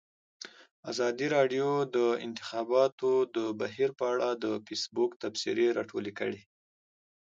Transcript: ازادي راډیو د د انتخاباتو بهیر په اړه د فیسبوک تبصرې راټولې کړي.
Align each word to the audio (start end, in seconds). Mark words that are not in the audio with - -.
ازادي 0.91 1.27
راډیو 1.35 1.67
د 1.85 1.85
د 1.95 1.97
انتخاباتو 2.25 3.11
بهیر 3.59 3.89
په 3.99 4.05
اړه 4.13 4.29
د 4.43 4.45
فیسبوک 4.67 5.11
تبصرې 5.23 5.67
راټولې 5.77 6.11
کړي. 6.19 6.41